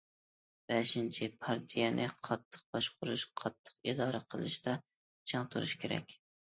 [0.71, 4.79] بەشىنچى، پارتىيەنى قاتتىق باشقۇرۇش، قاتتىق ئىدارە قىلىشتا
[5.33, 6.23] چىڭ تۇرۇش كېرەك.